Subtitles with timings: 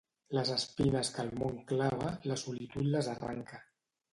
[0.35, 3.63] Les espines que el món clava, la solitud les arranca.